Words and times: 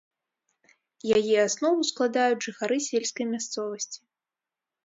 Яе 1.17 1.35
аснову 1.43 1.87
складаюць 1.91 2.39
жыхары 2.47 2.75
сельскай 2.89 3.25
мясцовасці. 3.35 3.99